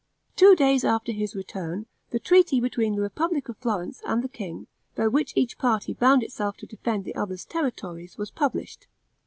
[0.35, 4.65] Two days after his return, the treaty between the republic of Florence and the king,
[4.95, 8.87] by which each party bound itself to defend the other's territories, was published.